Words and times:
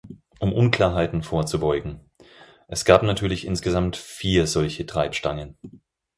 Um 0.39 0.51
Unklarheiten 0.51 1.21
vorzubeugen: 1.21 1.99
Es 2.67 2.85
gab 2.85 3.03
natürlich 3.03 3.45
insgesamt 3.45 3.97
vier 3.97 4.47
solche 4.47 4.87
Treibstangen. 4.87 5.57